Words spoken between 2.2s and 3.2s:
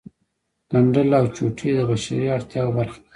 اړتیاوو برخه ده